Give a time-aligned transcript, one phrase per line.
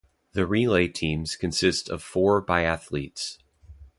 [0.31, 3.37] The relay teams consist of four biathletes.